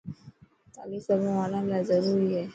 [0.73, 2.43] تاليم سڀان ٻاران لاءِ ضروري هي.